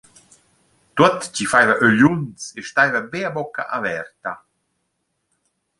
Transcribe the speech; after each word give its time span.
Tuot 0.95 1.19
chi 1.33 1.45
faiva 1.51 1.75
ögliuns 1.87 2.41
e 2.59 2.61
staiva 2.69 3.01
be 3.11 3.19
a 3.29 3.31
bocca 3.37 3.63
averta. 3.77 4.33